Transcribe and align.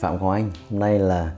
Phạm 0.00 0.18
Hoàng 0.18 0.42
Anh. 0.42 0.50
Hôm 0.70 0.80
nay 0.80 0.98
là 0.98 1.32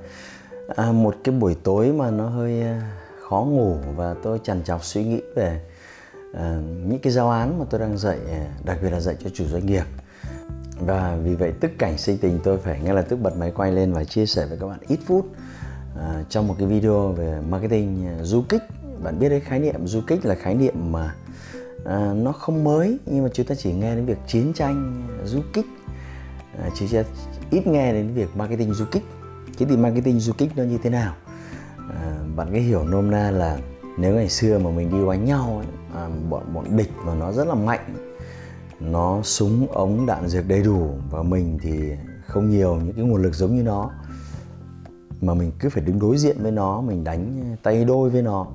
à, 0.77 0.93
một 0.93 1.17
cái 1.25 1.35
buổi 1.35 1.57
tối 1.63 1.93
mà 1.93 2.11
nó 2.11 2.29
hơi 2.29 2.63
à, 2.63 2.93
khó 3.29 3.41
ngủ 3.41 3.77
và 3.97 4.15
tôi 4.23 4.41
trằn 4.43 4.65
trọc 4.65 4.85
suy 4.85 5.05
nghĩ 5.05 5.21
về 5.35 5.61
à, 6.35 6.61
những 6.87 6.99
cái 6.99 7.13
giáo 7.13 7.31
án 7.31 7.59
mà 7.59 7.65
tôi 7.71 7.81
đang 7.81 7.99
dạy, 7.99 8.19
à, 8.31 8.47
đặc 8.65 8.79
biệt 8.83 8.91
là 8.91 9.01
dạy 9.01 9.17
cho 9.25 9.31
chủ 9.35 9.45
doanh 9.45 9.67
nghiệp. 9.67 9.85
Và 10.81 11.17
vì 11.23 11.35
vậy 11.35 11.53
tức 11.61 11.71
cảnh 11.79 11.99
sinh 11.99 12.19
tình 12.19 12.39
tôi 12.45 12.59
phải 12.59 12.81
ngay 12.81 12.95
lập 12.95 13.05
tức 13.09 13.17
bật 13.17 13.37
máy 13.37 13.53
quay 13.57 13.73
lên 13.73 13.93
và 13.93 14.05
chia 14.05 14.27
sẻ 14.27 14.47
với 14.47 14.59
các 14.59 14.67
bạn 14.67 14.79
ít 14.89 14.99
phút 15.07 15.27
à, 15.99 16.25
trong 16.29 16.49
một 16.49 16.55
cái 16.59 16.69
video 16.69 17.13
về 17.13 17.41
marketing 17.49 18.07
à, 18.07 18.23
du 18.23 18.43
kích. 18.49 18.63
Bạn 19.03 19.19
biết 19.19 19.29
đấy 19.29 19.41
khái 19.41 19.61
niệm 19.61 19.87
du 19.87 20.01
kích 20.07 20.27
là 20.27 20.35
khái 20.35 20.55
niệm 20.55 20.93
mà 20.93 21.15
à, 21.85 22.13
nó 22.17 22.33
không 22.33 22.65
mới 22.65 22.99
nhưng 23.07 23.23
mà 23.23 23.31
chúng 23.33 23.47
ta 23.47 23.55
chỉ 23.55 23.73
nghe 23.73 23.95
đến 23.95 24.07
việc 24.07 24.19
chiến 24.27 24.53
tranh 24.55 25.09
à, 25.23 25.27
du 25.27 25.41
kích 25.53 25.67
à, 26.63 26.71
chỉ 26.75 26.87
ít 27.51 27.67
nghe 27.67 27.93
đến 27.93 28.15
việc 28.15 28.37
marketing 28.37 28.75
du 28.75 28.85
kích. 28.85 29.05
Thế 29.59 29.67
thì 29.67 29.77
marketing 29.77 30.21
du 30.21 30.33
kích 30.33 30.51
nó 30.57 30.63
như 30.63 30.79
thế 30.83 30.91
nào? 30.91 31.15
À, 31.77 32.19
bạn 32.37 32.49
cái 32.53 32.61
hiểu 32.61 32.85
nôm 32.85 33.11
na 33.11 33.31
là 33.31 33.59
nếu 33.99 34.15
ngày 34.15 34.29
xưa 34.29 34.59
mà 34.59 34.71
mình 34.71 34.91
đi 34.91 35.07
đánh 35.09 35.25
nhau 35.25 35.63
ấy, 35.63 35.67
à, 35.95 36.09
bọn 36.31 36.55
bọn 36.55 36.77
địch 36.77 36.91
mà 37.05 37.15
nó 37.15 37.33
rất 37.33 37.47
là 37.47 37.55
mạnh 37.55 37.95
nó 38.81 39.23
súng 39.23 39.67
ống 39.73 40.07
đạn 40.07 40.29
dược 40.29 40.49
đầy 40.49 40.63
đủ 40.63 40.99
và 41.11 41.23
mình 41.23 41.59
thì 41.63 41.93
không 42.27 42.51
nhiều 42.51 42.77
những 42.77 42.95
cái 42.97 43.05
nguồn 43.05 43.23
lực 43.23 43.35
giống 43.35 43.57
như 43.57 43.63
nó 43.63 43.91
mà 45.21 45.35
mình 45.35 45.53
cứ 45.59 45.69
phải 45.69 45.85
đứng 45.85 45.99
đối 45.99 46.19
diện 46.19 46.37
với 46.43 46.53
nó 46.53 46.81
mình 46.81 47.05
đánh 47.05 47.57
tay 47.63 47.85
đôi 47.85 48.11
với 48.11 48.23
nó 48.23 48.47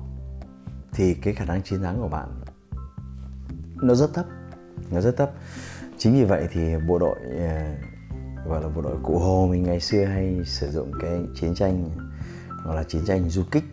thì 0.92 1.14
cái 1.14 1.34
khả 1.34 1.44
năng 1.44 1.62
chiến 1.62 1.82
thắng 1.82 2.00
của 2.00 2.08
bạn 2.08 2.28
nó 3.82 3.94
rất 3.94 4.14
thấp 4.14 4.26
nó 4.90 5.00
rất 5.00 5.16
thấp. 5.16 5.30
Chính 5.98 6.12
vì 6.12 6.24
vậy 6.24 6.48
thì 6.52 6.60
bộ 6.88 6.98
đội 6.98 7.16
à, 7.38 7.76
gọi 8.46 8.62
là 8.62 8.68
bộ 8.68 8.82
đội 8.82 8.96
cụ 9.02 9.18
hồ 9.18 9.48
mình 9.50 9.62
ngày 9.62 9.80
xưa 9.80 10.04
hay 10.04 10.42
sử 10.44 10.70
dụng 10.70 10.92
cái 11.00 11.20
chiến 11.34 11.54
tranh 11.54 11.90
gọi 12.64 12.76
là 12.76 12.82
chiến 12.82 13.02
tranh 13.06 13.30
du 13.30 13.42
kích. 13.50 13.64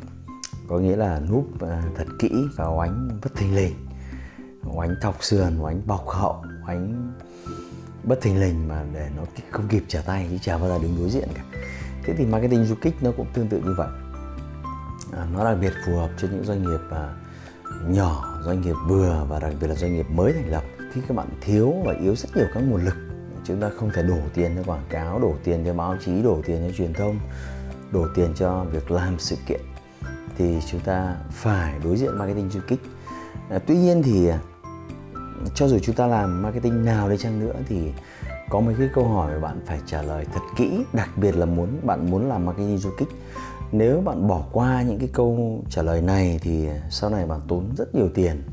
Có 0.68 0.80
nghĩa 0.80 0.96
là 0.96 1.20
núp 1.20 1.62
à, 1.62 1.84
thật 1.96 2.08
kỹ 2.20 2.32
vào 2.56 2.76
oánh 2.78 3.20
bất 3.24 3.36
thình 3.36 3.56
lình. 3.56 3.74
Oánh 4.64 4.96
thọc 5.02 5.24
sườn 5.24 5.60
oánh 5.60 5.82
bọc 5.88 6.08
hậu 6.08 6.44
oánh 6.68 7.14
bất 8.04 8.22
thình 8.22 8.40
lình 8.40 8.68
mà 8.68 8.86
để 8.94 9.10
nó 9.18 9.24
không 9.52 9.68
kịp 9.68 9.84
trở 9.88 10.02
tay 10.02 10.28
chứ 10.32 10.38
chả 10.42 10.58
bao 10.58 10.70
giờ 10.70 10.80
đứng 10.82 10.98
đối 10.98 11.10
diện 11.10 11.30
cả. 11.36 11.44
Thế 12.04 12.14
thì 12.18 12.26
marketing 12.26 12.66
du 12.66 12.76
kích 12.82 12.96
nó 13.02 13.12
cũng 13.18 13.28
tương 13.34 13.48
tự 13.48 13.62
như 13.66 13.74
vậy. 13.78 13.90
À, 15.14 15.28
nó 15.34 15.44
đặc 15.44 15.58
biệt 15.62 15.74
phù 15.86 15.96
hợp 15.96 16.10
cho 16.18 16.28
những 16.32 16.44
doanh 16.44 16.64
nghiệp 16.64 16.82
à, 16.92 17.16
nhỏ 17.88 18.40
doanh 18.46 18.62
nghiệp 18.62 18.76
vừa 18.88 19.26
và 19.30 19.40
đặc 19.40 19.54
biệt 19.62 19.68
là 19.68 19.76
doanh 19.76 19.94
nghiệp 19.94 20.06
mới 20.10 20.34
thành 20.34 20.50
lập. 20.50 20.64
Khi 20.94 21.02
các 21.08 21.18
bạn 21.18 21.28
thiếu 21.42 21.74
và 21.86 21.94
yếu 21.94 22.16
rất 22.16 22.30
nhiều 22.36 22.48
các 22.54 22.60
nguồn 22.60 22.86
lực 22.86 23.09
chúng 23.44 23.62
ta 23.62 23.70
không 23.78 23.92
thể 23.94 24.04
đổ 24.04 24.18
tiền 24.34 24.52
cho 24.56 24.72
quảng 24.72 24.86
cáo 24.90 25.20
đổ 25.20 25.34
tiền 25.44 25.64
cho 25.66 25.74
báo 25.74 25.96
chí 26.06 26.22
đổ 26.22 26.42
tiền 26.46 26.68
cho 26.68 26.76
truyền 26.78 26.94
thông 26.94 27.20
đổ 27.92 28.08
tiền 28.16 28.34
cho 28.36 28.64
việc 28.64 28.92
làm 28.92 29.20
sự 29.20 29.36
kiện. 29.48 29.62
Thì 30.38 30.60
chúng 30.72 30.82
ta 30.82 31.16
phải 31.32 31.74
đối 31.84 31.98
diện 31.98 32.18
marketing 32.18 32.50
du 32.50 32.60
kích. 32.68 32.80
À, 33.50 33.60
tuy 33.68 33.76
nhiên 33.76 34.04
thì 34.04 34.28
à, 34.28 34.40
cho 35.56 35.68
dù 35.68 35.80
chúng 35.80 35.96
ta 35.96 36.08
làm 36.08 36.42
marketing 36.42 36.86
nào 36.86 37.10
đi 37.10 37.18
chăng 37.18 37.40
nữa 37.40 37.56
thì 37.68 37.92
có 38.50 38.60
mấy 38.60 38.76
cái 38.80 38.90
câu 38.94 39.08
hỏi 39.08 39.34
mà 39.34 39.40
bạn 39.40 39.62
phải 39.66 39.80
trả 39.86 40.02
lời 40.02 40.26
thật 40.34 40.42
kỹ 40.58 40.84
đặc 40.94 41.10
biệt 41.18 41.36
là 41.36 41.46
muốn 41.46 41.70
bạn 41.84 42.12
muốn 42.12 42.30
làm 42.30 42.46
marketing 42.46 42.78
du 42.78 42.90
kích. 42.98 43.10
Nếu 43.72 44.02
bạn 44.02 44.28
bỏ 44.28 44.44
qua 44.52 44.82
những 44.82 45.00
cái 45.00 45.10
câu 45.14 45.60
trả 45.70 45.82
lời 45.82 46.02
này 46.02 46.40
thì 46.42 46.68
sau 46.90 47.10
này 47.10 47.26
bạn 47.26 47.40
tốn 47.48 47.70
rất 47.78 47.96
nhiều 47.96 48.10
tiền 48.14 48.44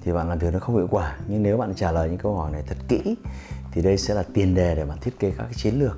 thì 0.00 0.12
bạn 0.12 0.28
làm 0.28 0.38
việc 0.38 0.52
nó 0.52 0.58
không 0.58 0.76
hiệu 0.76 0.88
quả. 0.90 1.16
Nhưng 1.28 1.42
nếu 1.42 1.56
bạn 1.56 1.74
trả 1.74 1.92
lời 1.92 2.08
những 2.08 2.18
câu 2.18 2.36
hỏi 2.36 2.52
này 2.52 2.62
thật 2.66 2.76
kỹ 2.88 3.16
thì 3.76 3.82
đây 3.82 3.98
sẽ 3.98 4.14
là 4.14 4.22
tiền 4.34 4.54
đề 4.54 4.74
để 4.74 4.84
bạn 4.84 4.98
thiết 5.00 5.18
kế 5.18 5.30
các 5.30 5.44
cái 5.44 5.54
chiến 5.54 5.78
lược 5.78 5.96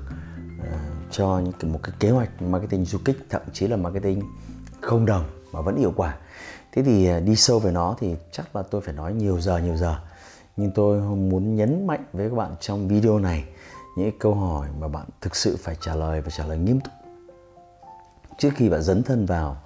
uh, 0.59 0.65
cho 1.11 1.39
những 1.39 1.71
một 1.71 1.79
cái 1.83 1.91
kế 1.99 2.09
hoạch 2.09 2.41
marketing 2.41 2.85
du 2.85 2.99
kích 3.05 3.17
thậm 3.29 3.41
chí 3.53 3.67
là 3.67 3.77
marketing 3.77 4.21
không 4.81 5.05
đồng 5.05 5.25
mà 5.51 5.61
vẫn 5.61 5.77
hiệu 5.77 5.93
quả. 5.95 6.17
Thế 6.71 6.83
thì 6.83 7.17
uh, 7.17 7.23
đi 7.23 7.35
sâu 7.35 7.59
về 7.59 7.71
nó 7.71 7.95
thì 7.99 8.15
chắc 8.31 8.55
là 8.55 8.61
tôi 8.61 8.81
phải 8.81 8.93
nói 8.93 9.13
nhiều 9.13 9.41
giờ 9.41 9.57
nhiều 9.57 9.77
giờ. 9.77 9.95
Nhưng 10.57 10.71
tôi 10.71 11.01
muốn 11.01 11.55
nhấn 11.55 11.87
mạnh 11.87 12.03
với 12.13 12.29
các 12.29 12.35
bạn 12.35 12.55
trong 12.59 12.87
video 12.87 13.19
này 13.19 13.43
những 13.97 14.19
câu 14.19 14.35
hỏi 14.35 14.67
mà 14.79 14.87
bạn 14.87 15.05
thực 15.21 15.35
sự 15.35 15.57
phải 15.59 15.75
trả 15.81 15.95
lời 15.95 16.21
và 16.21 16.29
trả 16.29 16.45
lời 16.45 16.57
nghiêm 16.57 16.79
túc 16.79 16.93
trước 18.37 18.49
khi 18.55 18.69
bạn 18.69 18.81
dấn 18.81 19.03
thân 19.03 19.25
vào 19.25 19.61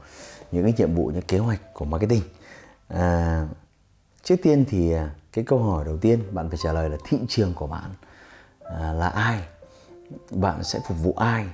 những 0.52 0.64
cái 0.64 0.74
nhiệm 0.78 0.96
vụ 0.96 1.12
những 1.14 1.22
kế 1.22 1.38
hoạch 1.38 1.74
của 1.74 1.86
marketing. 1.86 2.22
À, 2.88 3.48
trước 4.24 4.36
tiên 4.44 4.66
thì 4.70 4.92
ờ, 4.92 5.10
cái 5.34 5.46
câu 5.46 5.60
hỏi 5.60 5.86
đầu 5.86 5.98
tiên 5.98 6.20
bạn 6.32 6.50
phải 6.50 6.58
trả 6.64 6.74
lời 6.74 6.90
là 6.90 6.98
thị 7.06 7.18
trường 7.28 7.54
của 7.54 7.68
bạn 7.68 7.92
à, 8.60 8.94
là 8.94 9.10
ai? 9.10 9.42
Bạn 10.32 10.64
sẽ 10.64 10.80
phục 10.88 10.98
vụ 11.04 11.14
ai? 11.18 11.46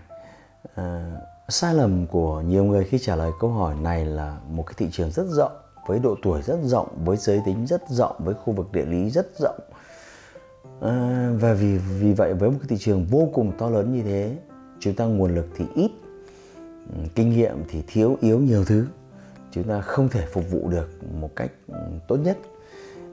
À, 0.75 1.11
sai 1.49 1.73
lầm 1.73 2.07
của 2.07 2.41
nhiều 2.41 2.63
người 2.63 2.83
khi 2.83 2.99
trả 2.99 3.15
lời 3.15 3.31
câu 3.39 3.49
hỏi 3.49 3.75
này 3.75 4.05
là 4.05 4.37
một 4.49 4.63
cái 4.65 4.73
thị 4.77 4.87
trường 4.91 5.11
rất 5.11 5.25
rộng 5.27 5.51
với 5.87 5.99
độ 5.99 6.15
tuổi 6.21 6.41
rất 6.41 6.57
rộng 6.63 6.87
với 7.05 7.17
giới 7.17 7.41
tính 7.45 7.67
rất 7.67 7.89
rộng 7.89 8.15
với 8.19 8.33
khu 8.33 8.53
vực 8.53 8.71
địa 8.71 8.85
lý 8.85 9.09
rất 9.09 9.27
rộng. 9.39 9.59
À, 10.81 11.29
và 11.39 11.53
vì 11.53 11.77
vì 11.77 12.13
vậy 12.13 12.33
với 12.33 12.49
một 12.49 12.57
cái 12.59 12.67
thị 12.69 12.77
trường 12.79 13.05
vô 13.05 13.29
cùng 13.33 13.51
to 13.57 13.69
lớn 13.69 13.93
như 13.93 14.03
thế 14.03 14.35
chúng 14.79 14.93
ta 14.93 15.05
nguồn 15.05 15.35
lực 15.35 15.47
thì 15.55 15.65
ít 15.75 15.91
ừ, 16.93 16.99
kinh 17.15 17.29
nghiệm 17.29 17.63
thì 17.69 17.83
thiếu 17.87 18.17
yếu 18.21 18.39
nhiều 18.39 18.65
thứ. 18.65 18.87
Chúng 19.51 19.63
ta 19.63 19.81
không 19.81 20.09
thể 20.09 20.25
phục 20.33 20.51
vụ 20.51 20.69
được 20.69 20.89
một 21.13 21.35
cách 21.35 21.51
ừ, 21.67 21.79
tốt 22.07 22.17
nhất 22.17 22.37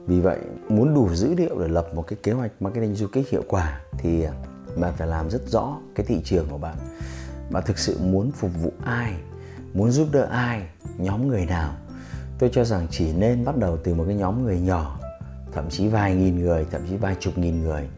vì 0.07 0.19
vậy, 0.19 0.39
muốn 0.69 0.93
đủ 0.93 1.09
dữ 1.13 1.35
liệu 1.35 1.59
để 1.59 1.67
lập 1.67 1.87
một 1.93 2.01
cái 2.01 2.17
kế 2.23 2.31
hoạch 2.31 2.51
marketing 2.59 2.95
du 2.95 3.07
kích 3.07 3.29
hiệu 3.29 3.43
quả 3.47 3.81
thì 3.97 4.25
bạn 4.77 4.93
phải 4.97 5.07
làm 5.07 5.29
rất 5.29 5.41
rõ 5.47 5.77
cái 5.95 6.05
thị 6.05 6.21
trường 6.23 6.47
của 6.49 6.57
bạn. 6.57 6.75
Bạn 7.51 7.63
thực 7.65 7.77
sự 7.77 7.97
muốn 8.01 8.31
phục 8.31 8.51
vụ 8.61 8.71
ai, 8.83 9.13
muốn 9.73 9.91
giúp 9.91 10.07
đỡ 10.11 10.27
ai, 10.31 10.67
nhóm 10.97 11.27
người 11.27 11.45
nào? 11.45 11.75
Tôi 12.39 12.49
cho 12.53 12.63
rằng 12.63 12.87
chỉ 12.91 13.13
nên 13.13 13.45
bắt 13.45 13.57
đầu 13.57 13.77
từ 13.83 13.93
một 13.93 14.03
cái 14.07 14.15
nhóm 14.15 14.43
người 14.43 14.59
nhỏ, 14.59 14.99
thậm 15.53 15.69
chí 15.69 15.87
vài 15.87 16.15
nghìn 16.15 16.39
người, 16.39 16.65
thậm 16.71 16.81
chí 16.89 16.95
vài 16.95 17.15
chục 17.19 17.37
nghìn 17.37 17.61
người. 17.61 17.89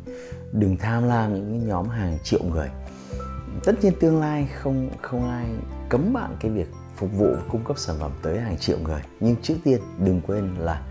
Đừng 0.52 0.78
tham 0.78 1.08
lam 1.08 1.34
những 1.34 1.60
cái 1.60 1.70
nhóm 1.70 1.90
hàng 1.90 2.18
triệu 2.24 2.44
người. 2.44 2.70
Tất 3.64 3.84
nhiên 3.84 3.94
tương 4.00 4.20
lai 4.20 4.50
không 4.56 4.90
không 5.02 5.30
ai 5.30 5.46
cấm 5.90 6.14
bạn 6.14 6.36
cái 6.40 6.52
việc 6.52 6.68
phục 6.96 7.10
vụ, 7.18 7.28
cung 7.52 7.64
cấp 7.64 7.78
sản 7.78 7.96
phẩm 8.00 8.12
tới 8.22 8.40
hàng 8.40 8.58
triệu 8.58 8.78
người. 8.80 9.02
Nhưng 9.20 9.36
trước 9.42 9.56
tiên 9.64 9.82
đừng 10.00 10.22
quên 10.22 10.56
là 10.60 10.84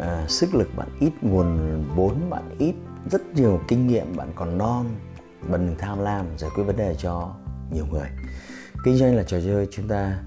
à, 0.00 0.24
sức 0.28 0.54
lực 0.54 0.68
bạn 0.76 0.88
ít 1.00 1.12
nguồn 1.22 1.82
vốn 1.94 2.30
bạn 2.30 2.56
ít 2.58 2.74
rất 3.10 3.22
nhiều 3.34 3.60
kinh 3.68 3.86
nghiệm 3.86 4.16
bạn 4.16 4.32
còn 4.34 4.58
non 4.58 4.86
bạn 5.48 5.66
đừng 5.66 5.76
tham 5.78 5.98
lam 5.98 6.26
giải 6.38 6.50
quyết 6.54 6.64
vấn 6.64 6.76
đề 6.76 6.94
cho 6.98 7.34
nhiều 7.72 7.86
người. 7.86 8.08
Kinh 8.84 8.96
doanh 8.96 9.16
là 9.16 9.22
trò 9.22 9.40
chơi 9.40 9.68
chúng 9.70 9.88
ta 9.88 10.18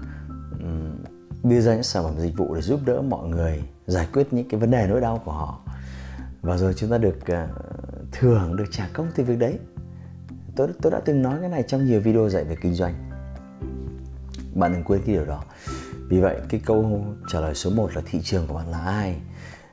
um, 0.60 0.96
đưa 1.42 1.60
ra 1.60 1.74
những 1.74 1.82
sản 1.82 2.04
phẩm 2.04 2.14
dịch 2.18 2.36
vụ 2.36 2.54
để 2.54 2.60
giúp 2.60 2.80
đỡ 2.84 3.02
mọi 3.02 3.28
người 3.28 3.62
giải 3.86 4.08
quyết 4.12 4.32
những 4.32 4.48
cái 4.48 4.60
vấn 4.60 4.70
đề 4.70 4.86
nỗi 4.88 5.00
đau 5.00 5.22
của 5.24 5.32
họ. 5.32 5.60
Và 6.42 6.56
rồi 6.56 6.74
chúng 6.76 6.90
ta 6.90 6.98
được 6.98 7.16
uh, 7.16 7.50
thưởng 8.12 8.56
được 8.56 8.64
trả 8.70 8.88
công 8.92 9.08
từ 9.14 9.24
việc 9.24 9.38
đấy. 9.38 9.58
Tôi 10.56 10.68
tôi 10.82 10.92
đã 10.92 11.00
từng 11.04 11.22
nói 11.22 11.36
cái 11.40 11.48
này 11.48 11.62
trong 11.62 11.86
nhiều 11.86 12.00
video 12.00 12.28
dạy 12.28 12.44
về 12.44 12.56
kinh 12.60 12.74
doanh. 12.74 12.94
Bạn 14.54 14.72
đừng 14.72 14.84
quên 14.84 15.02
cái 15.06 15.14
điều 15.14 15.24
đó. 15.24 15.44
Vì 16.08 16.20
vậy 16.20 16.40
cái 16.48 16.60
câu 16.64 17.04
trả 17.28 17.40
lời 17.40 17.54
số 17.54 17.70
1 17.70 17.90
là 17.94 18.02
thị 18.06 18.20
trường 18.22 18.46
của 18.46 18.54
bạn 18.54 18.68
là 18.68 18.78
ai? 18.78 19.16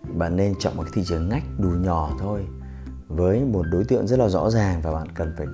Bạn 0.07 0.35
nên 0.35 0.55
chọn 0.59 0.77
một 0.77 0.83
cái 0.83 0.91
thị 0.95 1.03
trường 1.05 1.29
ngách 1.29 1.43
đủ 1.57 1.69
nhỏ 1.69 2.11
thôi 2.19 2.45
với 3.07 3.39
một 3.39 3.63
đối 3.71 3.83
tượng 3.83 4.07
rất 4.07 4.19
là 4.19 4.29
rõ 4.29 4.49
ràng 4.49 4.81
và 4.81 4.91
bạn 4.91 5.07
cần 5.15 5.33
phải 5.37 5.47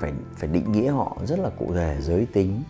phải 0.00 0.12
phải 0.36 0.48
định 0.48 0.72
nghĩa 0.72 0.90
họ 0.90 1.16
rất 1.26 1.38
là 1.38 1.50
cụ 1.58 1.72
thể. 1.74 1.96
Giới 2.00 2.26
tính 2.32 2.62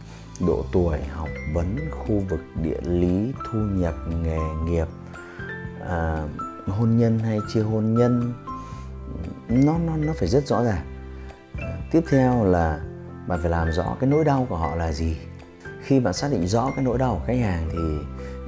độ 0.46 0.64
tuổi 0.72 0.98
học 1.02 1.28
vấn 1.54 1.76
khu 1.90 2.22
vực 2.28 2.40
địa 2.62 2.80
lý 2.82 3.32
thu 3.50 3.58
nhập 3.58 3.94
nghề 4.22 4.40
nghiệp 4.64 4.86
à, 5.88 6.28
hôn 6.66 6.96
nhân 6.96 7.18
hay 7.18 7.38
chưa 7.52 7.62
hôn 7.62 7.94
nhân 7.94 8.32
nó 9.48 9.78
nó 9.78 9.96
nó 9.96 10.12
phải 10.18 10.28
rất 10.28 10.46
rõ 10.46 10.64
ràng. 10.64 10.86
À, 11.58 11.78
tiếp 11.90 12.00
theo 12.10 12.44
là 12.44 12.80
bạn 13.28 13.38
phải 13.40 13.50
làm 13.50 13.72
rõ 13.72 13.96
cái 14.00 14.10
nỗi 14.10 14.24
đau 14.24 14.46
của 14.48 14.56
họ 14.56 14.76
là 14.76 14.92
gì. 14.92 15.16
Khi 15.82 16.00
bạn 16.00 16.14
xác 16.14 16.28
định 16.30 16.46
rõ 16.46 16.70
cái 16.76 16.84
nỗi 16.84 16.98
đau 16.98 17.14
của 17.14 17.26
khách 17.26 17.40
hàng 17.40 17.68
thì 17.72 17.78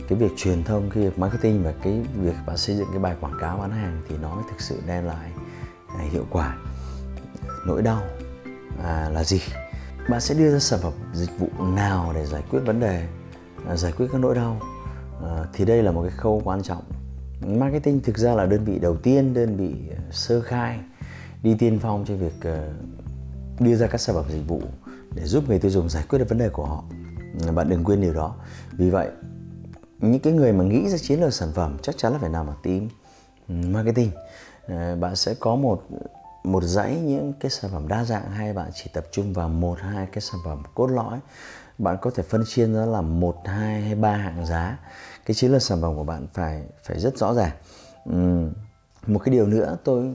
cái 0.08 0.18
việc 0.18 0.32
truyền 0.36 0.64
thông 0.64 0.90
cái 0.90 1.02
việc 1.02 1.18
marketing 1.18 1.64
và 1.64 1.72
cái 1.82 2.02
việc 2.20 2.34
bạn 2.46 2.56
xây 2.56 2.76
dựng 2.76 2.88
cái 2.90 2.98
bài 2.98 3.16
quảng 3.20 3.36
cáo 3.40 3.58
bán 3.58 3.70
hàng 3.70 4.02
thì 4.08 4.16
nó 4.22 4.34
mới 4.34 4.44
thực 4.50 4.60
sự 4.60 4.80
đem 4.86 5.04
lại 5.04 5.30
à, 5.98 6.04
hiệu 6.10 6.26
quả 6.30 6.56
nỗi 7.66 7.82
đau 7.82 8.02
à, 8.82 9.10
là 9.10 9.24
gì? 9.24 9.40
Bạn 10.08 10.20
sẽ 10.20 10.34
đưa 10.34 10.52
ra 10.52 10.58
sản 10.58 10.80
phẩm 10.82 10.92
dịch 11.12 11.30
vụ 11.38 11.48
nào 11.64 12.12
để 12.14 12.26
giải 12.26 12.42
quyết 12.50 12.60
vấn 12.60 12.80
đề 12.80 13.08
à, 13.68 13.76
giải 13.76 13.92
quyết 13.92 14.06
các 14.12 14.20
nỗi 14.20 14.34
đau? 14.34 14.60
À, 15.22 15.44
thì 15.52 15.64
đây 15.64 15.82
là 15.82 15.92
một 15.92 16.02
cái 16.02 16.10
khâu 16.10 16.42
quan 16.44 16.62
trọng. 16.62 16.82
Marketing 17.46 18.00
thực 18.00 18.18
ra 18.18 18.34
là 18.34 18.46
đơn 18.46 18.64
vị 18.64 18.78
đầu 18.78 18.96
tiên 18.96 19.34
đơn 19.34 19.56
vị 19.56 19.74
à, 19.96 20.00
sơ 20.10 20.40
khai 20.40 20.78
đi 21.42 21.54
tiên 21.58 21.78
phong 21.82 22.04
cho 22.08 22.16
việc 22.16 22.34
uh, 22.38 23.60
đưa 23.60 23.76
ra 23.76 23.86
các 23.86 24.00
sản 24.00 24.16
phẩm 24.16 24.24
dịch 24.28 24.48
vụ 24.48 24.62
để 25.14 25.24
giúp 25.24 25.48
người 25.48 25.58
tiêu 25.58 25.70
dùng 25.70 25.88
giải 25.88 26.04
quyết 26.08 26.18
được 26.18 26.28
vấn 26.28 26.38
đề 26.38 26.48
của 26.48 26.64
họ. 26.64 26.84
Bạn 27.54 27.68
đừng 27.68 27.84
quên 27.84 28.00
điều 28.00 28.14
đó. 28.14 28.34
Vì 28.72 28.90
vậy 28.90 29.08
những 30.10 30.20
cái 30.20 30.32
người 30.32 30.52
mà 30.52 30.64
nghĩ 30.64 30.88
ra 30.88 30.98
chiến 30.98 31.20
lược 31.20 31.34
sản 31.34 31.48
phẩm 31.54 31.76
chắc 31.82 31.98
chắn 31.98 32.12
là 32.12 32.18
phải 32.18 32.30
nằm 32.30 32.46
ở 32.46 32.54
team 32.62 32.88
ừ, 33.48 33.54
marketing. 33.54 34.10
Ờ, 34.68 34.96
bạn 34.96 35.16
sẽ 35.16 35.34
có 35.34 35.56
một 35.56 35.82
một 36.44 36.64
dãy 36.64 36.96
những 36.96 37.32
cái 37.40 37.50
sản 37.50 37.70
phẩm 37.70 37.88
đa 37.88 38.04
dạng 38.04 38.30
hay 38.30 38.52
bạn 38.52 38.70
chỉ 38.74 38.90
tập 38.92 39.06
trung 39.12 39.32
vào 39.32 39.48
một, 39.48 39.78
hai 39.80 40.06
cái 40.12 40.20
sản 40.20 40.40
phẩm 40.44 40.62
cốt 40.74 40.86
lõi. 40.86 41.18
Bạn 41.78 41.96
có 42.00 42.10
thể 42.10 42.22
phân 42.22 42.44
chia 42.46 42.66
nó 42.66 42.86
là 42.86 43.00
một, 43.00 43.36
hai 43.44 43.82
hay 43.82 43.94
ba 43.94 44.16
hạng 44.16 44.46
giá. 44.46 44.78
Cái 45.26 45.34
chiến 45.34 45.52
lược 45.52 45.62
sản 45.62 45.82
phẩm 45.82 45.96
của 45.96 46.04
bạn 46.04 46.26
phải 46.34 46.62
phải 46.84 47.00
rất 47.00 47.18
rõ 47.18 47.34
ràng. 47.34 47.52
Ừ, 48.04 48.48
một 49.06 49.18
cái 49.18 49.32
điều 49.32 49.46
nữa 49.46 49.76
tôi 49.84 50.14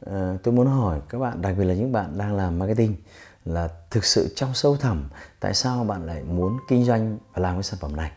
ờ, 0.00 0.36
tôi 0.42 0.54
muốn 0.54 0.66
hỏi 0.66 1.00
các 1.08 1.18
bạn, 1.18 1.42
đặc 1.42 1.54
biệt 1.58 1.64
là 1.64 1.74
những 1.74 1.92
bạn 1.92 2.18
đang 2.18 2.36
làm 2.36 2.58
marketing, 2.58 2.96
là 3.44 3.68
thực 3.90 4.04
sự 4.04 4.32
trong 4.36 4.54
sâu 4.54 4.76
thẳm 4.76 5.08
tại 5.40 5.54
sao 5.54 5.84
bạn 5.84 6.06
lại 6.06 6.22
muốn 6.22 6.58
kinh 6.68 6.84
doanh 6.84 7.18
và 7.34 7.42
làm 7.42 7.56
cái 7.56 7.62
sản 7.62 7.78
phẩm 7.80 7.96
này? 7.96 8.10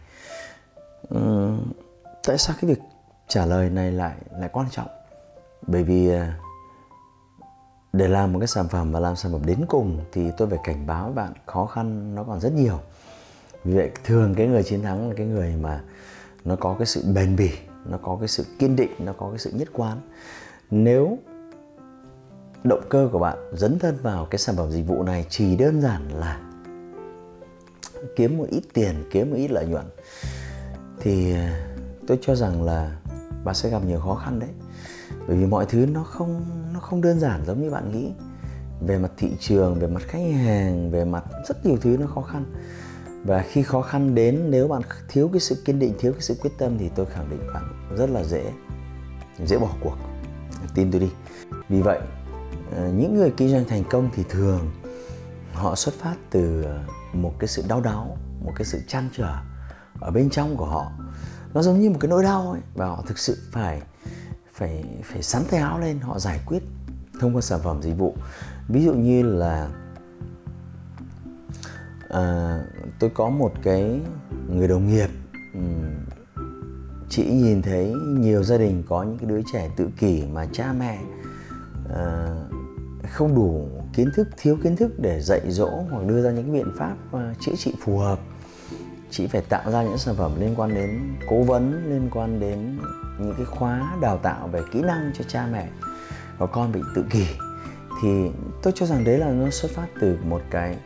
Tại 2.24 2.38
sao 2.38 2.56
cái 2.62 2.70
việc 2.70 2.80
trả 3.28 3.46
lời 3.46 3.70
này 3.70 3.92
lại 3.92 4.16
lại 4.40 4.50
quan 4.54 4.68
trọng? 4.72 4.88
Bởi 5.68 5.84
vì 5.84 6.10
à, 6.10 6.40
để 7.94 8.08
làm 8.08 8.34
một 8.34 8.40
cái 8.40 8.48
sản 8.48 8.68
phẩm 8.68 8.92
và 8.92 9.00
làm 9.00 9.16
sản 9.16 9.32
phẩm 9.32 9.46
đến 9.46 9.66
cùng 9.68 10.00
thì 10.12 10.32
tôi 10.38 10.50
phải 10.50 10.60
cảnh 10.64 10.88
báo 10.88 11.12
bạn 11.12 11.34
khó 11.46 11.66
khăn 11.66 12.16
nó 12.16 12.24
còn 12.24 12.40
rất 12.40 12.54
nhiều. 12.54 12.80
Vì 13.64 13.76
vậy 13.76 13.92
thường 14.04 14.36
cái 14.36 14.48
người 14.48 14.64
chiến 14.64 14.82
thắng 14.82 15.10
là 15.10 15.16
cái 15.18 15.26
người 15.26 15.56
mà 15.56 15.82
nó 16.46 16.56
có 16.56 16.76
cái 16.80 16.86
sự 16.86 17.04
bền 17.14 17.36
bỉ, 17.36 17.52
nó 17.86 17.98
có 17.98 18.18
cái 18.20 18.28
sự 18.28 18.46
kiên 18.60 18.76
định, 18.76 18.92
nó 19.00 19.14
có 19.14 19.30
cái 19.30 19.40
sự 19.40 19.52
nhất 19.52 19.68
quán. 19.74 19.98
Nếu 20.72 21.18
động 22.64 22.84
cơ 22.90 23.10
của 23.12 23.20
bạn 23.20 23.38
dấn 23.54 23.80
thân 23.80 23.98
vào 24.02 24.26
cái 24.26 24.40
sản 24.40 24.56
phẩm 24.56 24.72
dịch 24.72 24.88
vụ 24.88 25.04
này 25.04 25.26
chỉ 25.30 25.56
đơn 25.56 25.82
giản 25.82 26.10
là 26.10 26.42
kiếm 28.16 28.38
một 28.38 28.46
ít 28.50 28.62
tiền, 28.74 29.10
kiếm 29.12 29.30
một 29.30 29.36
ít 29.38 29.52
lợi 29.52 29.66
nhuận 29.66 29.86
thì 31.08 31.34
ờ, 31.34 31.48
tôi 32.08 32.20
cho 32.22 32.36
rằng 32.36 32.64
là 32.64 32.96
bạn 33.44 33.56
sẽ 33.56 33.70
gặp 33.70 33.86
nhiều 33.86 34.00
khó 34.00 34.16
khăn 34.16 34.40
đấy. 34.40 34.50
Bởi 35.28 35.38
vì 35.38 35.46
mọi 35.46 35.66
thứ 35.66 35.86
nó 35.86 36.04
không 36.04 36.46
nó 36.74 36.80
không 36.80 37.02
đơn 37.02 37.20
giản 37.20 37.46
giống 37.46 37.62
như 37.62 37.70
bạn 37.70 37.92
nghĩ. 37.92 38.12
Về 38.88 38.98
mặt 38.98 39.12
thị 39.18 39.32
trường, 39.40 39.80
về 39.80 39.88
mặt 39.88 40.04
khách 40.08 40.24
hàng, 40.46 40.92
về 40.92 41.06
mặt 41.06 41.24
rất 41.48 41.66
nhiều 41.66 41.78
thứ 41.82 41.98
nó 42.00 42.08
khó 42.08 42.22
khăn. 42.22 42.46
Và 43.24 43.46
khi 43.48 43.64
khó 43.64 43.82
khăn 43.82 44.16
đến, 44.16 44.52
nếu 44.52 44.68
bạn 44.68 44.82
thiếu 45.08 45.30
cái 45.34 45.40
sự 45.40 45.62
kiên 45.66 45.80
định, 45.80 45.94
thiếu 46.00 46.12
cái 46.12 46.22
sự 46.22 46.36
quyết 46.42 46.52
tâm 46.58 46.78
thì 46.78 46.90
tôi 46.96 47.06
khẳng 47.06 47.30
định 47.30 47.40
bạn 47.54 47.64
rất 47.98 48.10
là 48.10 48.24
dễ 48.24 48.52
dễ 49.46 49.58
bỏ 49.58 49.70
cuộc. 49.82 49.96
Tin 50.76 50.92
tôi 50.92 51.02
đi. 51.02 51.10
Vì 51.70 51.82
vậy 51.82 52.00
ờ, 52.76 52.90
những 52.90 53.16
người 53.16 53.34
kinh 53.38 53.50
doanh 53.50 53.66
thành 53.66 53.84
công 53.90 54.10
thì 54.16 54.24
thường 54.30 54.72
họ 55.54 55.76
xuất 55.76 55.96
phát 55.96 56.16
từ 56.30 56.64
ờ, 56.64 56.80
một 57.14 57.34
cái 57.40 57.48
sự 57.48 57.64
đau 57.68 57.82
đáu, 57.82 58.18
một 58.46 58.52
cái 58.56 58.66
sự 58.66 58.82
chăn 58.88 59.10
trở 59.18 59.34
ở 60.00 60.12
bên 60.12 60.30
trong 60.30 60.58
của 60.58 60.66
họ. 60.66 60.92
Nó 61.54 61.62
giống 61.62 61.80
như 61.80 61.90
một 61.90 61.98
cái 62.00 62.10
nỗi 62.10 62.24
đau 62.24 62.52
ấy 62.52 62.62
và 62.76 62.86
họ 62.86 63.04
thực 63.08 63.18
sự 63.18 63.38
phải 63.52 63.82
phải 64.54 64.86
phải 65.04 65.24
sắn 65.24 65.44
tay 65.52 65.60
áo 65.60 65.80
lên 65.80 66.00
họ 66.00 66.20
giải 66.20 66.40
quyết 66.46 66.64
thông 67.20 67.36
qua 67.36 67.42
sản 67.42 67.60
phẩm 67.64 67.82
dịch 67.82 67.98
vụ. 67.98 68.16
Ví 68.68 68.84
dụ 68.84 68.94
như 68.94 69.24
là 69.24 69.70
à, 72.10 72.60
tôi 73.00 73.10
có 73.10 73.30
một 73.30 73.52
cái 73.64 74.00
người 74.50 74.68
đồng 74.68 74.88
nghiệp 74.88 75.10
chị 77.10 77.26
nhìn 77.26 77.62
thấy 77.62 77.94
nhiều 78.08 78.44
gia 78.44 78.58
đình 78.58 78.84
có 78.90 79.04
những 79.04 79.18
cái 79.18 79.30
đứa 79.30 79.42
trẻ 79.54 79.72
tự 79.76 79.90
kỷ 80.00 80.24
mà 80.34 80.46
cha 80.52 80.74
mẹ 80.74 81.00
à, 81.96 82.36
không 83.10 83.36
đủ 83.36 83.70
kiến 83.94 84.10
thức 84.16 84.28
thiếu 84.38 84.58
kiến 84.64 84.76
thức 84.76 85.00
để 85.00 85.22
dạy 85.22 85.42
dỗ 85.48 85.70
hoặc 85.92 86.08
đưa 86.08 86.22
ra 86.22 86.32
những 86.32 86.44
cái 86.44 86.54
biện 86.54 86.74
pháp 86.78 86.96
à, 87.12 87.34
chữa 87.40 87.56
trị 87.58 87.74
phù 87.84 87.98
hợp 87.98 88.20
chị 89.10 89.28
phải 89.28 89.42
tạo 89.42 89.72
ra 89.72 89.84
những 89.84 89.98
sản 89.98 90.16
phẩm 90.16 90.40
liên 90.40 90.54
quan 90.58 90.76
đến 90.76 91.16
cố 91.30 91.44
vấn 91.44 91.90
liên 91.90 92.10
quan 92.12 92.40
đến 92.40 92.80
những 93.20 93.34
cái 93.38 93.46
khóa 93.46 93.96
đào 94.02 94.18
tạo 94.18 94.48
về 94.48 94.62
kỹ 94.72 94.82
năng 94.82 95.12
cho 95.18 95.24
cha 95.28 95.48
mẹ 95.52 95.68
có 96.40 96.46
con 96.46 96.72
bị 96.72 96.82
tự 96.96 97.06
kỷ. 97.10 97.26
Thì 98.02 98.32
tôi 98.64 98.74
cho 98.76 98.86
rằng 98.86 99.04
đấy 99.04 99.18
là 99.18 99.28
nó 99.28 99.50
xuất 99.50 99.72
phát 99.72 99.88
từ 100.02 100.18
một 100.24 100.42
cái 100.50 100.78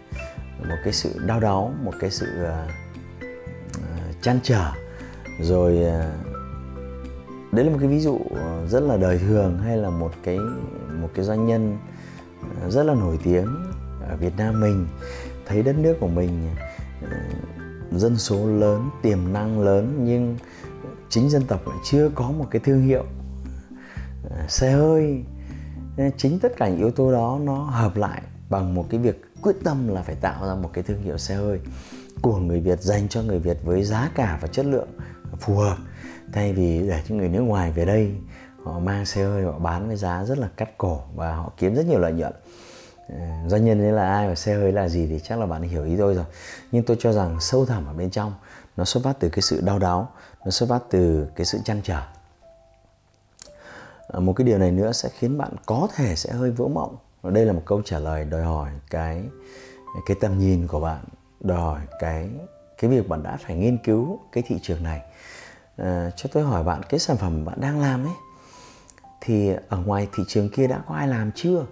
một 0.59 0.75
cái 0.83 0.93
sự 0.93 1.19
đau 1.25 1.39
đáu 1.39 1.73
một 1.83 1.93
cái 1.99 2.11
sự 2.11 2.27
uh, 2.43 2.71
chăn 4.21 4.39
trở. 4.43 4.71
Rồi 5.39 5.73
uh, 5.73 7.53
đấy 7.53 7.65
là 7.65 7.71
một 7.71 7.77
cái 7.79 7.89
ví 7.89 7.99
dụ 7.99 8.19
rất 8.69 8.83
là 8.83 8.97
đời 8.97 9.17
thường 9.17 9.59
hay 9.63 9.77
là 9.77 9.89
một 9.89 10.11
cái 10.23 10.37
một 11.01 11.09
cái 11.13 11.25
doanh 11.25 11.45
nhân 11.45 11.77
rất 12.69 12.83
là 12.83 12.93
nổi 12.93 13.19
tiếng 13.23 13.47
ở 14.09 14.15
Việt 14.15 14.33
Nam 14.37 14.61
mình. 14.61 14.87
Thấy 15.45 15.63
đất 15.63 15.75
nước 15.77 15.97
của 15.99 16.07
mình 16.07 16.49
dân 17.91 18.17
số 18.17 18.47
lớn, 18.47 18.89
tiềm 19.01 19.33
năng 19.33 19.61
lớn, 19.61 19.99
nhưng 20.03 20.37
chính 21.09 21.29
dân 21.29 21.43
tộc 21.47 21.67
lại 21.67 21.77
chưa 21.83 22.09
có 22.15 22.31
một 22.31 22.47
cái 22.51 22.61
thương 22.65 22.81
hiệu. 22.81 23.03
À, 24.37 24.45
xe 24.47 24.71
hơi 24.71 25.23
à, 25.97 26.09
chính 26.17 26.39
tất 26.39 26.57
cả 26.57 26.69
những 26.69 26.77
yếu 26.77 26.91
tố 26.91 27.11
đó 27.11 27.39
nó 27.43 27.55
hợp 27.55 27.97
lại 27.97 28.21
bằng 28.49 28.75
một 28.75 28.85
cái 28.89 28.99
việc 28.99 29.21
quyết 29.41 29.55
tâm 29.63 29.87
là 29.87 30.01
phải 30.01 30.15
tạo 30.15 30.47
ra 30.47 30.55
một 30.55 30.69
cái 30.73 30.83
thương 30.83 31.01
hiệu 31.01 31.17
xe 31.17 31.35
hơi 31.35 31.59
của 32.21 32.37
người 32.37 32.59
Việt, 32.59 32.81
dành 32.81 33.07
cho 33.07 33.21
người 33.21 33.39
Việt 33.39 33.57
với 33.63 33.83
giá 33.83 34.11
cả 34.15 34.39
và 34.41 34.47
chất 34.47 34.65
lượng 34.65 34.87
phù 35.39 35.55
hợp. 35.55 35.77
Thay 36.33 36.53
vì 36.53 36.79
để 36.87 37.01
cho 37.07 37.15
người 37.15 37.29
nước 37.29 37.41
ngoài 37.41 37.71
về 37.71 37.85
đây 37.85 38.11
họ 38.63 38.79
mang 38.79 39.05
xe 39.05 39.23
hơi, 39.23 39.43
họ 39.43 39.59
bán 39.59 39.87
với 39.87 39.95
giá 39.95 40.25
rất 40.25 40.37
là 40.37 40.49
cắt 40.57 40.77
cổ 40.77 41.01
và 41.15 41.35
họ 41.35 41.51
kiếm 41.57 41.75
rất 41.75 41.85
nhiều 41.85 41.99
lợi 41.99 42.13
nhuận 42.13 42.33
doanh 43.47 43.65
nhân 43.65 43.79
đấy 43.81 43.91
là 43.91 44.13
ai 44.13 44.27
và 44.27 44.35
xe 44.35 44.53
hơi 44.55 44.71
là 44.71 44.89
gì 44.89 45.07
thì 45.07 45.19
chắc 45.23 45.39
là 45.39 45.45
bạn 45.45 45.61
hiểu 45.61 45.85
ý 45.85 45.97
tôi 45.97 46.15
rồi. 46.15 46.25
Nhưng 46.71 46.83
tôi 46.83 46.97
cho 46.99 47.13
rằng 47.13 47.39
sâu 47.39 47.65
thẳm 47.65 47.85
ở 47.85 47.93
bên 47.93 48.09
trong 48.09 48.33
nó 48.77 48.85
xuất 48.85 49.03
phát 49.03 49.13
từ 49.19 49.29
cái 49.29 49.41
sự 49.41 49.61
đau 49.61 49.79
đáu 49.79 50.09
nó 50.45 50.51
xuất 50.51 50.69
phát 50.69 50.79
từ 50.89 51.27
cái 51.35 51.45
sự 51.45 51.59
chăn 51.65 51.81
trở. 51.83 52.01
À, 54.07 54.19
một 54.19 54.33
cái 54.33 54.47
điều 54.47 54.57
này 54.57 54.71
nữa 54.71 54.91
sẽ 54.91 55.09
khiến 55.17 55.37
bạn 55.37 55.51
có 55.65 55.87
thể 55.95 56.15
sẽ 56.15 56.33
hơi 56.33 56.51
vỡ 56.51 56.67
mộng. 56.67 56.97
Và 57.21 57.31
đây 57.31 57.45
là 57.45 57.53
một 57.53 57.61
câu 57.65 57.81
trả 57.85 57.99
lời 57.99 58.25
đòi 58.25 58.43
hỏi 58.43 58.69
cái 58.89 59.23
cái 60.05 60.17
tầm 60.21 60.39
nhìn 60.39 60.67
của 60.67 60.79
bạn 60.79 61.03
đòi 61.39 61.57
hỏi 61.57 61.81
cái 61.99 62.29
cái 62.77 62.91
việc 62.91 63.09
bạn 63.09 63.23
đã 63.23 63.37
phải 63.45 63.55
nghiên 63.55 63.77
cứu 63.77 64.19
cái 64.31 64.43
thị 64.47 64.59
trường 64.61 64.83
này. 64.83 65.01
À, 65.77 66.11
cho 66.15 66.29
tôi 66.33 66.43
hỏi 66.43 66.63
bạn 66.63 66.81
cái 66.89 66.99
sản 66.99 67.17
phẩm 67.17 67.45
bạn 67.45 67.61
đang 67.61 67.81
làm 67.81 68.05
ấy 68.05 68.13
thì 69.21 69.53
ở 69.69 69.77
ngoài 69.77 70.07
thị 70.13 70.23
trường 70.27 70.49
kia 70.49 70.67
đã 70.67 70.81
có 70.87 70.95
ai 70.95 71.07
làm 71.07 71.31
chưa? 71.35 71.65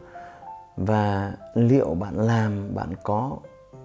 Và 0.85 1.33
liệu 1.55 1.93
bạn 1.93 2.19
làm, 2.19 2.75
bạn 2.75 2.93
có 3.03 3.37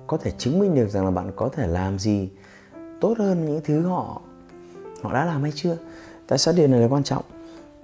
có 0.06 0.16
thể 0.16 0.30
chứng 0.38 0.58
minh 0.58 0.74
được 0.74 0.88
rằng 0.88 1.04
là 1.04 1.10
bạn 1.10 1.30
có 1.36 1.48
thể 1.48 1.66
làm 1.66 1.98
gì 1.98 2.28
tốt 3.00 3.14
hơn 3.18 3.44
những 3.44 3.60
thứ 3.64 3.86
họ 3.86 4.20
họ 5.02 5.14
đã 5.14 5.24
làm 5.24 5.42
hay 5.42 5.52
chưa? 5.54 5.76
Tại 6.26 6.38
sao 6.38 6.54
điều 6.56 6.68
này 6.68 6.80
là 6.80 6.88
quan 6.88 7.02
trọng? 7.02 7.22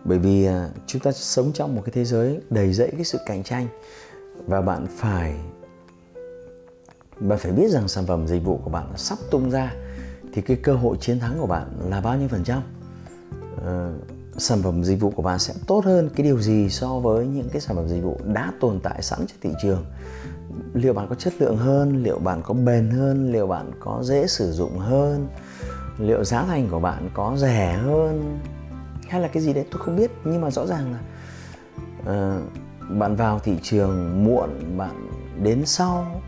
Bởi 0.05 0.19
vì 0.19 0.45
à, 0.47 0.69
chúng 0.87 1.02
ta 1.02 1.12
sống 1.12 1.52
trong 1.52 1.76
một 1.76 1.83
cái 1.85 1.93
thế 1.93 2.05
giới 2.05 2.40
đầy 2.50 2.73
dẫy 2.73 2.90
cái 2.90 3.05
sự 3.05 3.19
cạnh 3.26 3.43
tranh 3.43 3.67
và 4.47 4.61
bạn 4.61 4.87
phải 4.97 5.35
bạn 7.21 7.38
phải 7.38 7.52
biết 7.52 7.69
rằng 7.69 7.88
sản 7.88 8.07
phẩm 8.07 8.26
dịch 8.26 8.45
vụ 8.45 8.61
của 8.64 8.71
bạn 8.71 8.87
sắp 8.97 9.19
tung 9.31 9.50
ra 9.50 9.75
thì 10.33 10.43
cái 10.43 10.57
cơ 10.62 10.75
hội 10.75 10.97
chiến 11.00 11.21
thắng 11.21 11.37
của 11.40 11.47
bạn 11.47 11.67
là 11.88 12.00
bao 12.00 12.17
nhiêu 12.17 12.29
phần 12.29 12.45
trăm? 12.45 12.62
Ờ, 13.64 13.93
sản 14.37 14.63
phẩm 14.63 14.85
dịch 14.85 15.01
vụ 15.01 15.11
của 15.11 15.23
bạn 15.23 15.39
sẽ 15.39 15.55
tốt 15.67 15.85
hơn 15.85 16.11
cái 16.17 16.25
điều 16.25 16.41
gì 16.41 16.69
so 16.71 16.99
với 16.99 17.27
những 17.27 17.49
cái 17.49 17.61
sản 17.61 17.77
phẩm 17.77 17.89
dịch 17.89 18.01
vụ 18.01 18.21
đã 18.25 18.53
tồn 18.61 18.81
tại 18.81 19.03
sẵn 19.03 19.19
trên 19.27 19.37
thị 19.41 19.51
trường? 19.63 19.85
Liệu 20.75 20.93
bạn 20.93 21.07
có 21.09 21.15
chất 21.15 21.33
lượng 21.39 21.57
hơn? 21.57 22.03
Liệu 22.03 22.19
bạn 22.19 22.43
có 22.43 22.55
bền 22.55 22.91
hơn? 22.91 23.33
Liệu 23.33 23.47
bạn 23.47 23.71
có 23.81 24.01
dễ 24.03 24.27
sử 24.27 24.53
dụng 24.53 24.79
hơn? 24.79 25.29
Liệu 25.99 26.25
giá 26.25 26.45
thành 26.45 26.69
của 26.71 26.81
bạn 26.81 27.11
có 27.15 27.37
rẻ 27.37 27.73
hơn? 27.73 28.39
Hay 29.09 29.21
là 29.21 29.29
cái 29.29 29.43
gì 29.43 29.53
đấy? 29.53 29.65
Tôi 29.71 29.83
không 29.83 29.97
biết 29.97 30.11
nhưng 30.25 30.41
mà 30.41 30.51
rõ 30.51 30.67
ràng 30.67 30.93
là 30.93 31.01
uh, 32.01 32.43
bạn 32.99 33.17
vào 33.17 33.39
thị 33.39 33.57
trường 33.63 34.25
muộn 34.25 34.77
bạn 34.77 35.11
đến 35.43 35.63
sau 35.67 36.23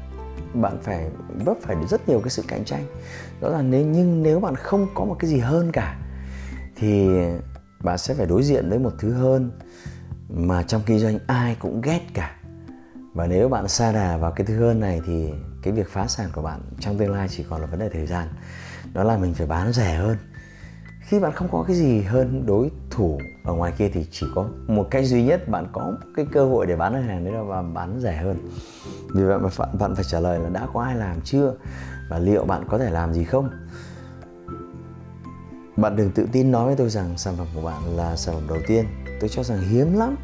bạn 0.54 0.78
phải 0.82 1.10
vấp 1.44 1.56
phải 1.62 1.76
rất 1.90 2.08
nhiều 2.08 2.20
cái 2.20 2.30
sự 2.30 2.42
cạnh 2.48 2.64
tranh. 2.64 2.86
Rõ 3.40 3.50
ràng 3.50 3.70
nếu 3.70 3.86
nhưng 3.86 4.22
nếu 4.22 4.40
bạn 4.40 4.54
không 4.56 4.86
có 4.94 5.04
một 5.04 5.16
cái 5.18 5.30
gì 5.30 5.38
hơn 5.38 5.72
cả 5.72 5.98
thì 6.76 7.08
bạn 7.82 7.98
sẽ 7.98 8.14
phải 8.14 8.26
đối 8.26 8.42
diện 8.42 8.68
với 8.68 8.78
một 8.78 8.92
thứ 8.98 9.12
hơn 9.12 9.50
mà 10.28 10.62
trong 10.62 10.82
kinh 10.86 10.98
doanh 10.98 11.18
ai 11.26 11.56
cũng 11.60 11.80
ghét 11.80 12.00
cả. 12.14 12.36
Và 13.14 13.26
nếu 13.26 13.48
bạn 13.48 13.68
xa 13.68 13.92
đà 13.92 14.16
vào 14.16 14.32
cái 14.32 14.46
thứ 14.46 14.58
hơn 14.58 14.80
này 14.80 15.00
thì 15.06 15.32
cái 15.62 15.72
việc 15.72 15.88
phá 15.90 16.06
sản 16.06 16.30
của 16.32 16.42
bạn 16.42 16.60
trong 16.80 16.98
tương 16.98 17.12
lai 17.12 17.28
chỉ 17.30 17.44
còn 17.50 17.60
là 17.60 17.66
vấn 17.66 17.80
đề 17.80 17.88
thời 17.88 18.06
gian. 18.06 18.28
Đó 18.92 19.04
là 19.04 19.16
mình 19.16 19.34
phải 19.34 19.46
bán 19.46 19.72
rẻ 19.72 19.94
hơn. 19.94 20.16
Khi 21.00 21.20
bạn 21.20 21.32
không 21.32 21.48
có 21.52 21.64
cái 21.66 21.76
gì 21.76 22.00
hơn 22.00 22.46
đối 22.46 22.70
thủ 22.90 23.20
ở 23.44 23.52
ngoài 23.54 23.72
kia 23.78 23.88
thì 23.88 24.06
chỉ 24.10 24.26
có 24.34 24.48
một 24.66 24.88
cách 24.90 25.04
duy 25.04 25.24
nhất, 25.24 25.48
bạn 25.48 25.66
có 25.72 25.92
cái 26.16 26.26
cơ 26.32 26.44
hội 26.44 26.66
để 26.66 26.76
bán 26.76 26.92
được 26.94 27.00
hàng 27.00 27.24
đấy 27.24 27.34
là 27.34 27.62
bán 27.62 28.00
rẻ 28.00 28.16
hơn. 28.16 28.36
Vì 29.14 29.24
vậy 29.24 29.38
mà 29.38 29.48
bạn 29.80 29.94
phải 29.94 30.04
trả 30.04 30.20
lời 30.20 30.38
là 30.38 30.48
đã 30.48 30.66
có 30.72 30.82
ai 30.82 30.96
làm 30.96 31.20
chưa 31.20 31.54
và 32.10 32.18
liệu 32.18 32.44
bạn 32.44 32.64
có 32.68 32.78
thể 32.78 32.90
làm 32.90 33.14
gì 33.14 33.24
không? 33.24 33.50
Bạn 35.76 35.96
đừng 35.96 36.10
tự 36.10 36.26
tin 36.32 36.50
nói 36.50 36.66
với 36.66 36.76
tôi 36.76 36.90
rằng 36.90 37.18
sản 37.18 37.34
phẩm 37.38 37.46
của 37.54 37.62
bạn 37.62 37.96
là 37.96 38.16
sản 38.16 38.34
phẩm 38.34 38.48
đầu 38.48 38.58
tiên. 38.66 38.86
Tôi 39.20 39.28
cho 39.28 39.42
rằng 39.42 39.60
hiếm 39.60 39.98
lắm. 39.98 40.16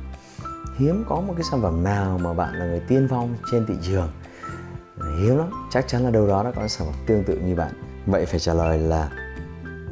Hiếm 0.78 1.04
có 1.08 1.20
một 1.20 1.34
cái 1.36 1.44
sản 1.50 1.62
phẩm 1.62 1.84
nào 1.84 2.18
mà 2.18 2.34
bạn 2.34 2.54
là 2.54 2.66
người 2.66 2.80
tiên 2.88 3.06
phong 3.10 3.36
trên 3.52 3.66
thị 3.66 3.74
trường. 3.82 4.08
Hiếm 4.96 5.38
lắm. 5.38 5.50
Chắc 5.70 5.88
chắn 5.88 6.04
là 6.04 6.10
đâu 6.10 6.26
đó 6.26 6.42
đã 6.42 6.50
có 6.56 6.68
sản 6.68 6.86
phẩm 6.86 6.96
tương 7.06 7.24
tự 7.24 7.36
như 7.36 7.54
bạn. 7.54 7.72
Vậy 8.06 8.26
phải 8.26 8.40
trả 8.40 8.54
lời 8.54 8.78
là 8.78 9.10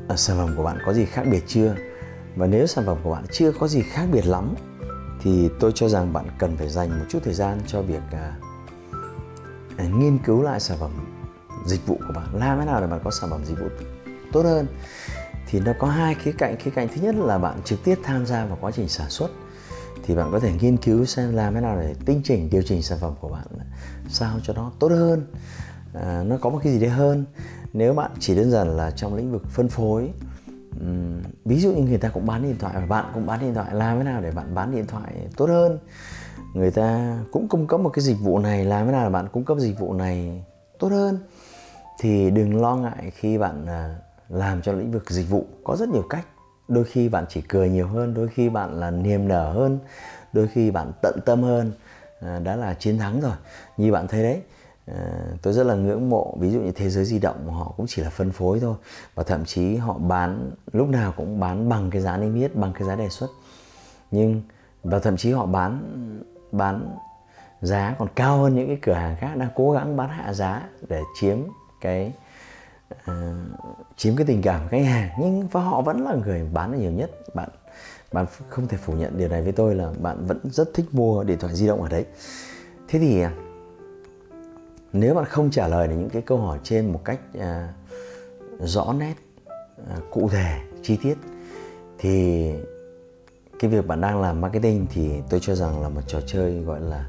à, 0.08 0.16
sản 0.16 0.36
phẩm 0.36 0.56
của 0.56 0.62
bạn 0.62 0.78
có 0.86 0.92
gì 0.92 1.04
khác 1.04 1.22
biệt 1.30 1.44
chưa? 1.46 1.74
Và 2.36 2.46
nếu 2.46 2.66
sản 2.66 2.86
phẩm 2.86 2.96
của 3.02 3.10
bạn 3.10 3.24
chưa 3.32 3.52
có 3.52 3.68
gì 3.68 3.82
khác 3.82 4.06
biệt 4.12 4.26
lắm 4.26 4.54
thì 5.22 5.48
tôi 5.60 5.72
cho 5.74 5.88
rằng 5.88 6.12
bạn 6.12 6.24
cần 6.38 6.56
phải 6.56 6.68
dành 6.68 6.98
một 6.98 7.04
chút 7.08 7.18
thời 7.24 7.34
gian 7.34 7.60
cho 7.66 7.82
việc 7.82 8.02
à, 8.12 8.36
à, 9.76 9.84
nghiên 9.84 10.18
cứu 10.18 10.42
lại 10.42 10.60
sản 10.60 10.78
phẩm 10.80 10.90
dịch 11.66 11.86
vụ 11.86 11.98
của 12.06 12.12
bạn. 12.12 12.26
Làm 12.34 12.58
thế 12.58 12.66
nào 12.66 12.80
để 12.80 12.86
bạn 12.86 13.00
có 13.04 13.10
sản 13.10 13.30
phẩm 13.30 13.44
dịch 13.44 13.58
vụ 13.60 13.66
tốt 14.32 14.42
hơn? 14.42 14.66
Thì 15.46 15.60
nó 15.60 15.72
có 15.78 15.86
hai 15.88 16.14
khía 16.14 16.32
cạnh. 16.32 16.56
Khía 16.56 16.70
cạnh 16.70 16.88
thứ 16.94 17.02
nhất 17.02 17.14
là 17.14 17.38
bạn 17.38 17.62
trực 17.64 17.84
tiếp 17.84 17.98
tham 18.02 18.26
gia 18.26 18.44
vào 18.44 18.58
quá 18.60 18.70
trình 18.70 18.88
sản 18.88 19.10
xuất. 19.10 19.30
Thì 20.02 20.14
bạn 20.14 20.28
có 20.32 20.40
thể 20.40 20.52
nghiên 20.60 20.76
cứu 20.76 21.04
xem 21.04 21.34
làm 21.34 21.54
thế 21.54 21.60
nào 21.60 21.80
để 21.80 21.94
tinh 22.04 22.20
chỉnh 22.24 22.50
điều 22.50 22.62
chỉnh 22.62 22.82
sản 22.82 22.98
phẩm 23.00 23.14
của 23.20 23.28
bạn 23.28 23.46
sao 24.08 24.40
cho 24.42 24.52
nó 24.52 24.72
tốt 24.78 24.88
hơn. 24.88 25.26
À, 25.94 26.22
nó 26.26 26.36
có 26.40 26.50
một 26.50 26.60
cái 26.62 26.72
gì 26.72 26.80
đấy 26.80 26.90
hơn. 26.90 27.24
Nếu 27.72 27.94
bạn 27.94 28.10
chỉ 28.18 28.34
đơn 28.36 28.50
giản 28.50 28.76
là 28.76 28.90
trong 28.90 29.14
lĩnh 29.14 29.32
vực 29.32 29.42
phân 29.50 29.68
phối 29.68 30.10
um, 30.80 31.22
ví 31.44 31.60
dụ 31.60 31.72
như 31.72 31.82
người 31.82 31.98
ta 31.98 32.08
cũng 32.08 32.26
bán 32.26 32.42
điện 32.42 32.56
thoại 32.58 32.74
và 32.74 32.86
bạn 32.86 33.10
cũng 33.14 33.26
bán 33.26 33.40
điện 33.40 33.54
thoại 33.54 33.74
làm 33.74 33.98
thế 33.98 34.04
nào 34.04 34.20
để 34.20 34.30
bạn 34.30 34.54
bán 34.54 34.74
điện 34.74 34.86
thoại 34.86 35.12
tốt 35.36 35.46
hơn? 35.46 35.78
Người 36.54 36.70
ta 36.70 37.18
cũng 37.32 37.48
cung 37.48 37.66
cấp 37.66 37.80
một 37.80 37.90
cái 37.90 38.04
dịch 38.04 38.20
vụ 38.20 38.38
này 38.38 38.64
làm 38.64 38.86
thế 38.86 38.92
nào 38.92 39.04
để 39.04 39.10
bạn 39.10 39.28
cung 39.32 39.44
cấp 39.44 39.58
dịch 39.58 39.78
vụ 39.78 39.92
này 39.92 40.44
tốt 40.78 40.88
hơn? 40.88 41.18
Thì 41.98 42.30
đừng 42.30 42.60
lo 42.60 42.76
ngại 42.76 43.10
khi 43.14 43.38
bạn 43.38 43.64
uh, 43.64 44.05
làm 44.28 44.62
cho 44.62 44.72
lĩnh 44.72 44.92
vực 44.92 45.10
dịch 45.10 45.30
vụ 45.30 45.46
có 45.64 45.76
rất 45.76 45.88
nhiều 45.88 46.06
cách. 46.10 46.26
Đôi 46.68 46.84
khi 46.84 47.08
bạn 47.08 47.24
chỉ 47.28 47.40
cười 47.40 47.68
nhiều 47.68 47.88
hơn 47.88 48.14
đôi 48.14 48.28
khi 48.28 48.48
bạn 48.48 48.80
là 48.80 48.90
niềm 48.90 49.28
nở 49.28 49.52
hơn 49.52 49.78
đôi 50.32 50.48
khi 50.48 50.70
bạn 50.70 50.92
tận 51.02 51.18
tâm 51.26 51.42
hơn. 51.42 51.72
À, 52.20 52.38
đã 52.38 52.56
là 52.56 52.74
chiến 52.74 52.98
thắng 52.98 53.20
rồi. 53.20 53.32
Như 53.76 53.92
bạn 53.92 54.08
thấy 54.08 54.22
đấy 54.22 54.42
à, 54.86 54.96
tôi 55.42 55.52
rất 55.52 55.66
là 55.66 55.74
ngưỡng 55.74 56.10
mộ 56.10 56.36
ví 56.40 56.50
dụ 56.50 56.60
như 56.60 56.72
thế 56.72 56.90
giới 56.90 57.04
di 57.04 57.18
động 57.18 57.50
họ 57.50 57.74
cũng 57.76 57.86
chỉ 57.88 58.02
là 58.02 58.10
phân 58.10 58.32
phối 58.32 58.60
thôi 58.60 58.74
và 59.14 59.22
thậm 59.22 59.44
chí 59.44 59.76
họ 59.76 59.98
bán 59.98 60.50
lúc 60.72 60.88
nào 60.88 61.12
cũng 61.16 61.40
bán 61.40 61.68
bằng 61.68 61.90
cái 61.90 62.02
giá 62.02 62.16
niêm 62.16 62.34
yết 62.34 62.56
bằng 62.56 62.72
cái 62.72 62.88
giá 62.88 62.96
đề 62.96 63.08
xuất. 63.08 63.28
Nhưng 64.10 64.42
và 64.84 64.98
thậm 64.98 65.16
chí 65.16 65.32
họ 65.32 65.46
bán 65.46 65.80
bán 66.52 66.96
giá 67.60 67.94
còn 67.98 68.08
cao 68.14 68.38
hơn 68.38 68.54
những 68.54 68.66
cái 68.66 68.78
cửa 68.82 68.92
hàng 68.92 69.16
khác 69.20 69.36
đang 69.36 69.48
cố 69.54 69.72
gắng 69.72 69.96
bán 69.96 70.08
hạ 70.08 70.32
giá 70.32 70.68
để 70.88 71.02
chiếm 71.20 71.38
cái 71.80 72.12
uh, 72.94 73.14
chiếm 73.96 74.16
cái 74.16 74.26
tình 74.26 74.42
cảm 74.42 74.60
của 74.62 74.68
khách 74.70 74.84
hàng. 74.84 75.10
Nhưng 75.20 75.48
và 75.48 75.60
họ 75.60 75.82
vẫn 75.82 76.04
là 76.04 76.14
người 76.14 76.48
bán 76.52 76.72
được 76.72 76.78
nhiều 76.78 76.92
nhất. 76.92 77.10
Bạn 77.34 77.48
bạn 78.12 78.26
không 78.48 78.68
thể 78.68 78.76
phủ 78.76 78.92
nhận 78.92 79.18
điều 79.18 79.28
này 79.28 79.42
với 79.42 79.52
tôi 79.52 79.74
là 79.74 79.92
bạn 79.98 80.26
vẫn 80.26 80.38
rất 80.44 80.74
thích 80.74 80.86
mua 80.92 81.24
điện 81.24 81.38
thoại 81.38 81.54
di 81.54 81.66
động 81.66 81.82
ở 81.82 81.88
đấy. 81.88 82.04
Thế 82.88 82.98
thì 82.98 83.20
à, 83.20 83.32
nếu 84.92 85.14
bạn 85.14 85.24
không 85.24 85.50
trả 85.50 85.68
lời 85.68 85.88
được 85.88 85.94
những 85.98 86.10
cái 86.10 86.22
câu 86.22 86.38
hỏi 86.38 86.58
trên 86.62 86.92
một 86.92 87.00
cách 87.04 87.20
à, 87.38 87.74
rõ 88.60 88.94
nét 88.98 89.14
à, 89.90 89.96
cụ 90.10 90.28
thể 90.28 90.60
chi 90.82 90.98
tiết 91.02 91.14
thì 91.98 92.50
cái 93.60 93.70
việc 93.70 93.86
bạn 93.86 94.00
đang 94.00 94.22
làm 94.22 94.40
marketing 94.40 94.86
thì 94.90 95.10
tôi 95.30 95.40
cho 95.40 95.54
rằng 95.54 95.82
là 95.82 95.88
một 95.88 96.00
trò 96.06 96.20
chơi 96.26 96.60
gọi 96.60 96.80
là 96.80 97.08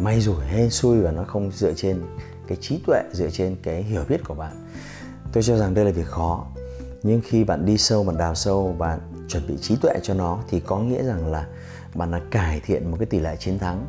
may 0.00 0.20
rủi 0.20 0.44
hên 0.44 0.70
xui 0.70 1.00
và 1.00 1.10
nó 1.10 1.24
không 1.24 1.50
dựa 1.50 1.72
trên 1.76 2.02
cái 2.46 2.58
trí 2.60 2.82
tuệ 2.86 3.02
dựa 3.12 3.30
trên 3.30 3.56
cái 3.62 3.82
hiểu 3.82 4.04
biết 4.08 4.20
của 4.24 4.34
bạn 4.34 4.52
tôi 5.32 5.42
cho 5.42 5.56
rằng 5.56 5.74
đây 5.74 5.84
là 5.84 5.90
việc 5.90 6.06
khó. 6.06 6.46
Nhưng 7.02 7.20
khi 7.24 7.44
bạn 7.44 7.66
đi 7.66 7.78
sâu 7.78 8.04
bạn 8.04 8.18
đào 8.18 8.34
sâu 8.34 8.76
bạn 8.78 9.00
chuẩn 9.28 9.46
bị 9.48 9.54
trí 9.60 9.76
tuệ 9.76 9.94
cho 10.02 10.14
nó 10.14 10.38
thì 10.48 10.60
có 10.60 10.78
nghĩa 10.78 11.02
rằng 11.02 11.30
là 11.30 11.46
bạn 11.94 12.10
đã 12.10 12.20
cải 12.30 12.60
thiện 12.60 12.90
một 12.90 12.96
cái 13.00 13.06
tỷ 13.06 13.20
lệ 13.20 13.36
chiến 13.36 13.58
thắng 13.58 13.86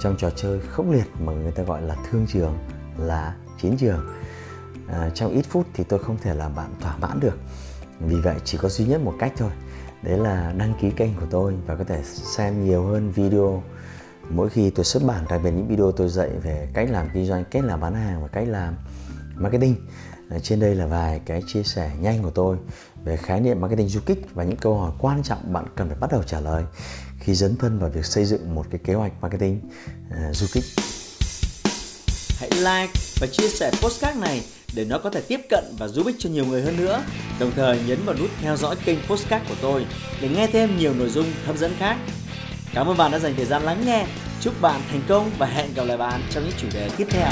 trong 0.00 0.16
trò 0.18 0.30
chơi 0.30 0.60
khốc 0.60 0.86
liệt 0.90 1.06
mà 1.20 1.32
người 1.32 1.52
ta 1.52 1.62
gọi 1.62 1.82
là 1.82 1.96
thương 2.10 2.26
trường 2.32 2.58
là 2.98 3.36
chiến 3.62 3.76
trường. 3.76 4.00
À, 4.88 5.10
trong 5.14 5.32
ít 5.32 5.42
phút 5.42 5.66
thì 5.74 5.84
tôi 5.84 5.98
không 5.98 6.16
thể 6.22 6.34
làm 6.34 6.54
bạn 6.54 6.74
thỏa 6.80 6.96
mãn 6.96 7.20
được. 7.20 7.38
Vì 8.00 8.16
vậy 8.16 8.36
chỉ 8.44 8.58
có 8.58 8.68
duy 8.68 8.86
nhất 8.86 9.00
một 9.00 9.14
cách 9.18 9.32
thôi. 9.36 9.50
Đấy 10.02 10.18
là 10.18 10.52
đăng 10.56 10.74
ký 10.80 10.90
kênh 10.90 11.14
của 11.14 11.26
tôi 11.30 11.54
và 11.66 11.76
có 11.76 11.84
thể 11.84 12.02
xem 12.04 12.64
nhiều 12.64 12.84
hơn 12.84 13.10
video. 13.10 13.62
Mỗi 14.30 14.48
khi 14.48 14.70
tôi 14.70 14.84
xuất 14.84 15.02
bản 15.06 15.24
đặc 15.28 15.40
biệt 15.44 15.50
những 15.50 15.68
video 15.68 15.92
tôi 15.92 16.08
dạy 16.08 16.30
về 16.42 16.68
cách 16.74 16.90
làm 16.90 17.08
kinh 17.14 17.26
doanh 17.26 17.44
cách 17.50 17.64
làm 17.64 17.80
bán 17.80 17.94
hàng 17.94 18.22
và 18.22 18.28
cách 18.28 18.48
làm 18.48 18.74
marketing 19.36 19.76
trên 20.42 20.60
đây 20.60 20.74
là 20.74 20.86
vài 20.86 21.20
cái 21.26 21.42
chia 21.46 21.62
sẻ 21.62 21.90
nhanh 22.00 22.22
của 22.22 22.30
tôi 22.30 22.56
về 23.04 23.16
khái 23.16 23.40
niệm 23.40 23.60
marketing 23.60 23.88
du 23.88 24.00
kích 24.06 24.18
và 24.34 24.44
những 24.44 24.56
câu 24.56 24.78
hỏi 24.78 24.92
quan 24.98 25.22
trọng 25.22 25.52
bạn 25.52 25.64
cần 25.76 25.88
phải 25.88 25.96
bắt 26.00 26.12
đầu 26.12 26.22
trả 26.22 26.40
lời 26.40 26.64
khi 27.20 27.34
dấn 27.34 27.56
thân 27.56 27.78
vào 27.78 27.90
việc 27.90 28.04
xây 28.04 28.24
dựng 28.24 28.54
một 28.54 28.66
cái 28.70 28.80
kế 28.84 28.94
hoạch 28.94 29.12
marketing 29.20 29.60
uh, 30.08 30.36
du 30.36 30.46
kích. 30.52 30.64
Hãy 32.40 32.50
like 32.50 32.92
và 33.20 33.26
chia 33.32 33.48
sẻ 33.48 33.70
postcard 33.82 34.18
này 34.18 34.44
để 34.74 34.84
nó 34.84 34.98
có 34.98 35.10
thể 35.10 35.20
tiếp 35.20 35.40
cận 35.50 35.64
và 35.78 35.88
giúp 35.88 36.06
ích 36.06 36.16
cho 36.18 36.30
nhiều 36.30 36.44
người 36.44 36.62
hơn 36.62 36.76
nữa. 36.76 37.02
Đồng 37.40 37.52
thời 37.56 37.80
nhấn 37.86 38.04
vào 38.04 38.16
nút 38.18 38.30
theo 38.40 38.56
dõi 38.56 38.76
kênh 38.84 38.98
postcard 39.08 39.48
của 39.48 39.56
tôi 39.62 39.86
để 40.20 40.28
nghe 40.28 40.46
thêm 40.46 40.78
nhiều 40.78 40.94
nội 40.94 41.08
dung 41.08 41.26
hấp 41.46 41.56
dẫn 41.56 41.72
khác. 41.78 41.96
Cảm 42.74 42.86
ơn 42.86 42.96
bạn 42.96 43.12
đã 43.12 43.18
dành 43.18 43.34
thời 43.36 43.46
gian 43.46 43.62
lắng 43.62 43.82
nghe. 43.86 44.06
Chúc 44.40 44.60
bạn 44.60 44.80
thành 44.90 45.02
công 45.08 45.30
và 45.38 45.46
hẹn 45.46 45.74
gặp 45.74 45.84
lại 45.84 45.96
bạn 45.96 46.20
trong 46.30 46.44
những 46.44 46.54
chủ 46.58 46.68
đề 46.74 46.90
tiếp 46.96 47.06
theo. 47.10 47.30